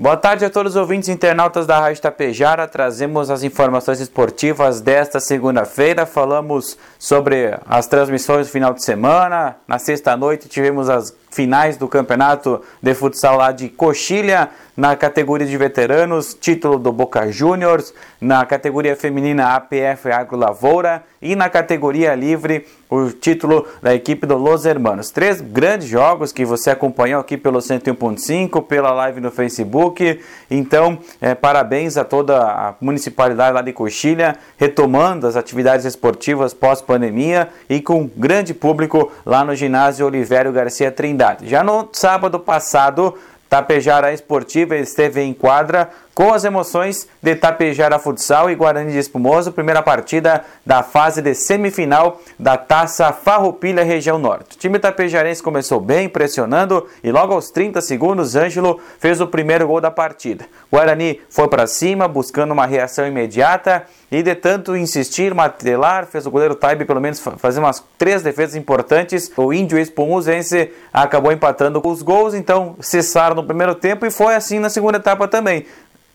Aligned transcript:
Boa 0.00 0.16
tarde 0.16 0.46
a 0.46 0.48
todos 0.48 0.76
os 0.76 0.80
ouvintes 0.80 1.10
internautas 1.10 1.66
da 1.66 1.78
Rádio 1.78 2.00
Tapejara. 2.00 2.66
Trazemos 2.66 3.28
as 3.28 3.42
informações 3.42 4.00
esportivas 4.00 4.80
desta 4.80 5.20
segunda-feira. 5.20 6.06
Falamos 6.06 6.78
sobre 6.98 7.54
as 7.66 7.86
transmissões 7.86 8.46
do 8.46 8.50
final 8.50 8.72
de 8.72 8.82
semana. 8.82 9.56
Na 9.68 9.78
sexta-noite 9.78 10.48
tivemos 10.48 10.88
as 10.88 11.14
finais 11.30 11.76
do 11.76 11.86
campeonato 11.86 12.60
de 12.82 12.94
futsal 12.94 13.36
lá 13.36 13.52
de 13.52 13.68
Coxilha, 13.68 14.48
na 14.76 14.96
categoria 14.96 15.46
de 15.46 15.56
veteranos, 15.56 16.34
título 16.34 16.78
do 16.78 16.90
Boca 16.90 17.30
Juniors, 17.30 17.92
na 18.20 18.44
categoria 18.46 18.96
feminina 18.96 19.54
APF 19.54 20.10
Agro 20.10 20.36
Lavoura 20.36 21.04
e 21.20 21.36
na 21.36 21.50
categoria 21.50 22.14
livre 22.14 22.66
o 22.88 23.10
título 23.10 23.66
da 23.82 23.94
equipe 23.94 24.26
do 24.26 24.36
Los 24.36 24.64
Hermanos. 24.64 25.10
Três 25.10 25.40
grandes 25.40 25.86
jogos 25.86 26.32
que 26.32 26.44
você 26.44 26.70
acompanhou 26.70 27.20
aqui 27.20 27.36
pelo 27.36 27.58
101.5, 27.58 28.64
pela 28.64 28.90
live 28.92 29.20
no 29.20 29.30
Facebook. 29.30 29.89
Então, 30.50 30.98
é, 31.20 31.34
parabéns 31.34 31.96
a 31.96 32.04
toda 32.04 32.38
a 32.40 32.74
municipalidade 32.80 33.54
lá 33.54 33.62
de 33.62 33.72
Coxilha, 33.72 34.36
retomando 34.56 35.26
as 35.26 35.36
atividades 35.36 35.84
esportivas 35.84 36.54
pós-pandemia 36.54 37.48
e 37.68 37.80
com 37.80 38.08
grande 38.16 38.54
público 38.54 39.10
lá 39.24 39.44
no 39.44 39.54
ginásio 39.54 40.06
Olivério 40.06 40.52
Garcia 40.52 40.90
Trindade. 40.90 41.48
Já 41.48 41.62
no 41.62 41.88
sábado 41.92 42.38
passado, 42.38 43.14
Tapejara 43.48 44.12
Esportiva 44.12 44.76
esteve 44.76 45.20
em 45.20 45.34
quadra 45.34 45.90
com 46.14 46.32
as 46.32 46.44
emoções 46.44 47.08
de 47.22 47.34
Tapejara 47.34 47.98
Futsal 47.98 48.50
e 48.50 48.54
Guarani 48.54 48.92
de 48.92 48.98
Espumoso, 48.98 49.52
primeira 49.52 49.82
partida 49.82 50.44
da 50.66 50.82
fase 50.82 51.22
de 51.22 51.34
semifinal 51.34 52.20
da 52.38 52.56
Taça 52.56 53.12
Farroupilha 53.12 53.84
Região 53.84 54.18
Norte. 54.18 54.56
O 54.56 54.58
time 54.58 54.78
tapejarense 54.78 55.42
começou 55.42 55.80
bem, 55.80 56.08
pressionando 56.08 56.86
e 57.02 57.10
logo 57.10 57.32
aos 57.32 57.50
30 57.50 57.80
segundos, 57.80 58.36
Ângelo 58.36 58.80
fez 58.98 59.20
o 59.20 59.26
primeiro 59.26 59.66
gol 59.66 59.80
da 59.80 59.90
partida. 59.90 60.46
Guarani 60.70 61.20
foi 61.30 61.48
para 61.48 61.66
cima, 61.66 62.06
buscando 62.06 62.52
uma 62.52 62.66
reação 62.66 63.06
imediata 63.06 63.84
e 64.10 64.22
de 64.22 64.34
tanto 64.34 64.76
insistir, 64.76 65.32
martelar, 65.32 66.06
fez 66.06 66.26
o 66.26 66.30
goleiro 66.30 66.56
Taibe 66.56 66.84
pelo 66.84 67.00
menos 67.00 67.20
fazer 67.38 67.60
umas 67.60 67.82
três 67.96 68.22
defesas 68.22 68.56
importantes. 68.56 69.30
O 69.36 69.52
índio 69.52 69.78
espumosense 69.78 70.72
acabou 70.92 71.30
empatando 71.30 71.80
os 71.86 72.02
gols, 72.02 72.34
então 72.34 72.74
cessaram 72.80 73.36
no 73.36 73.44
primeiro 73.44 73.74
tempo 73.74 74.04
e 74.04 74.10
foi 74.10 74.34
assim 74.34 74.58
na 74.58 74.68
segunda 74.68 74.98
etapa 74.98 75.28
também. 75.28 75.64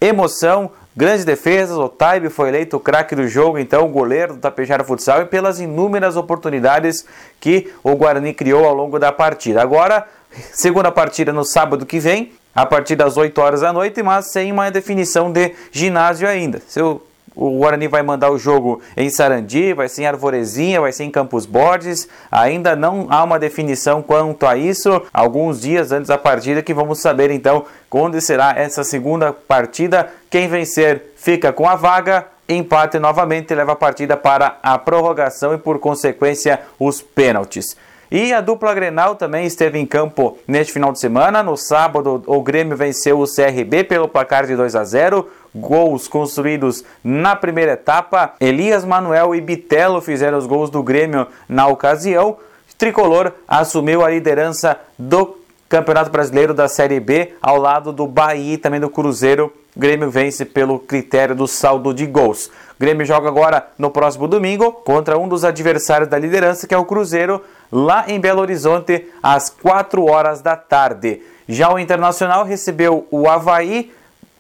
Emoção, 0.06 0.70
grandes 0.96 1.26
defesas, 1.26 1.76
o 1.76 1.90
Taibe 1.90 2.30
foi 2.30 2.50
eleito 2.50 2.78
o 2.78 2.80
craque 2.80 3.16
do 3.16 3.28
jogo, 3.28 3.58
então 3.58 3.86
o 3.86 3.90
goleiro 3.90 4.36
do 4.36 4.40
Tapejara 4.40 4.84
Futsal 4.84 5.24
e 5.24 5.26
pelas 5.26 5.60
inúmeras 5.60 6.16
oportunidades 6.16 7.06
que 7.40 7.74
o 7.84 7.96
Guarani 7.96 8.32
criou 8.32 8.66
ao 8.66 8.76
longo 8.76 9.00
da 9.00 9.12
partida. 9.12 9.64
Agora, 9.64 10.08
segunda 10.54 10.92
partida 10.92 11.34
no 11.34 11.44
sábado 11.44 11.88
que 11.88 12.00
vem, 12.00 12.34
a 12.54 12.68
partir 12.68 12.96
das 12.96 13.18
8 13.18 13.36
horas 13.42 13.62
da 13.62 13.74
noite, 13.74 14.04
mas 14.04 14.32
sem 14.32 14.52
uma 14.52 14.70
definição 14.70 15.32
de 15.32 15.56
ginásio 15.72 16.28
ainda. 16.28 16.62
Seu 16.68 16.88
o 16.88 17.15
Guarani 17.36 17.88
vai 17.88 18.02
mandar 18.02 18.32
o 18.32 18.38
jogo 18.38 18.82
em 18.96 19.10
Sarandi, 19.10 19.74
vai 19.74 19.90
ser 19.90 20.04
em 20.04 20.06
Arvorezinha, 20.06 20.80
vai 20.80 20.92
ser 20.92 21.04
em 21.04 21.12
Campos 21.12 21.46
Borges. 21.46 22.08
Ainda 22.32 22.76
não 22.76 23.08
há 23.10 23.24
uma 23.24 23.38
definição 23.38 24.02
quanto 24.02 24.46
a 24.46 24.56
isso. 24.56 25.02
Alguns 25.14 25.62
dias 25.62 25.92
antes 25.92 26.08
da 26.08 26.18
partida 26.18 26.62
que 26.62 26.74
vamos 26.74 27.00
saber 27.00 27.30
então 27.32 27.66
quando 27.90 28.20
será 28.22 28.54
essa 28.58 28.84
segunda 28.84 29.34
partida. 29.34 30.10
Quem 30.30 30.48
vencer 30.48 31.14
fica 31.18 31.52
com 31.52 31.68
a 31.68 31.76
vaga. 31.76 32.28
Empate 32.48 33.00
novamente 33.00 33.56
leva 33.56 33.72
a 33.72 33.76
partida 33.76 34.16
para 34.16 34.58
a 34.62 34.78
prorrogação 34.78 35.54
e 35.54 35.58
por 35.58 35.80
consequência 35.80 36.60
os 36.80 37.02
pênaltis. 37.02 37.76
E 38.12 38.34
a 38.34 38.42
dupla 38.42 38.74
Grenal 38.74 39.16
também 39.16 39.46
esteve 39.46 39.80
em 39.80 39.86
campo 39.86 40.38
neste 40.48 40.72
final 40.72 40.92
de 40.92 41.00
semana. 41.00 41.42
No 41.42 41.58
sábado, 41.58 42.24
o 42.28 42.42
Grêmio 42.42 42.78
venceu 42.78 43.20
o 43.20 43.26
CRB 43.26 43.84
pelo 43.84 44.08
placar 44.08 44.46
de 44.46 44.56
2 44.56 44.76
a 44.76 44.84
0 44.84 45.28
gols 45.56 46.08
construídos 46.08 46.84
na 47.04 47.36
primeira 47.36 47.74
etapa. 47.74 48.34
Elias 48.40 48.84
Manuel 48.84 49.34
e 49.34 49.42
Bitelo 49.42 50.02
fizeram 50.02 50.38
os 50.38 50.46
gols 50.46 50.70
do 50.70 50.84
Grêmio 50.84 51.28
na 51.48 51.68
ocasião. 51.68 52.38
Tricolor 52.78 53.32
assumiu 53.48 54.04
a 54.04 54.10
liderança 54.10 54.78
do 55.00 55.38
Campeonato 55.70 56.12
Brasileiro 56.12 56.54
da 56.54 56.68
Série 56.68 57.00
B 57.00 57.34
ao 57.42 57.58
lado 57.58 57.94
do 57.94 58.06
Bahia 58.06 58.56
e 58.56 58.58
também 58.58 58.80
do 58.80 58.90
Cruzeiro. 58.90 59.52
O 59.76 59.80
Grêmio 59.80 60.10
vence 60.10 60.46
pelo 60.46 60.80
critério 60.80 61.36
do 61.36 61.48
saldo 61.48 61.94
de 61.94 62.06
gols. 62.06 62.48
O 62.48 62.52
Grêmio 62.80 63.06
joga 63.06 63.28
agora 63.28 63.68
no 63.78 63.90
próximo 63.90 64.28
domingo 64.28 64.72
contra 64.72 65.18
um 65.18 65.28
dos 65.28 65.44
adversários 65.44 66.10
da 66.10 66.18
liderança, 66.18 66.66
que 66.66 66.74
é 66.74 66.78
o 66.78 66.86
Cruzeiro, 66.86 67.42
lá 67.70 68.06
em 68.08 68.20
Belo 68.20 68.42
Horizonte, 68.42 69.08
às 69.22 69.50
4 69.50 70.06
horas 70.06 70.42
da 70.42 70.56
tarde. 70.56 71.22
Já 71.48 71.74
o 71.74 71.78
Internacional 71.78 72.46
recebeu 72.46 73.06
o 73.12 73.30
Havaí 73.30 73.92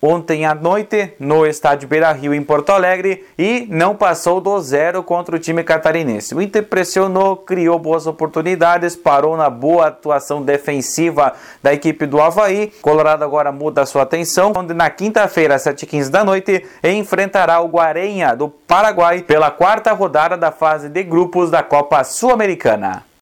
ontem 0.05 0.45
à 0.45 0.53
noite 0.53 1.13
no 1.19 1.45
estádio 1.45 1.88
Beira 1.88 2.11
Rio 2.11 2.33
em 2.33 2.43
Porto 2.43 2.69
Alegre 2.69 3.25
e 3.38 3.67
não 3.69 3.95
passou 3.95 4.39
do 4.39 4.59
zero 4.61 5.01
contra 5.03 5.35
o 5.35 5.39
time 5.39 5.63
catarinense. 5.63 6.35
O 6.35 6.41
Inter 6.41 6.63
pressionou, 6.63 7.38
criou 7.38 7.79
boas 7.79 8.05
oportunidades, 8.07 8.95
parou 8.95 9.35
na 9.35 9.49
boa 9.49 9.88
atuação 9.88 10.41
defensiva 10.41 11.33
da 11.61 11.73
equipe 11.73 12.05
do 12.05 12.21
Havaí. 12.21 12.71
Colorado 12.81 13.23
agora 13.23 13.51
muda 13.51 13.85
sua 13.85 14.03
atenção, 14.03 14.53
onde 14.55 14.73
na 14.73 14.89
quinta-feira, 14.89 15.55
às 15.55 15.63
7h15 15.63 16.09
da 16.09 16.23
noite, 16.23 16.66
enfrentará 16.83 17.59
o 17.61 17.67
Guarenha 17.67 18.35
do 18.35 18.49
Paraguai 18.49 19.22
pela 19.22 19.49
quarta 19.49 19.91
rodada 19.93 20.37
da 20.37 20.51
fase 20.51 20.89
de 20.89 21.03
grupos 21.03 21.49
da 21.49 21.63
Copa 21.63 22.03
Sul-Americana. 22.03 23.15